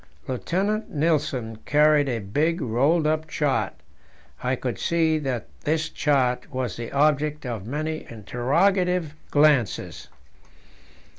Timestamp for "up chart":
3.05-3.75